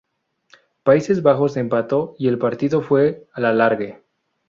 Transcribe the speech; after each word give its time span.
Países 0.81 1.21
Bajos 1.21 1.57
empató 1.57 2.15
y 2.17 2.27
el 2.27 2.39
partido 2.39 2.81
fue 2.81 3.27
al 3.33 3.45
alargue. 3.45 4.01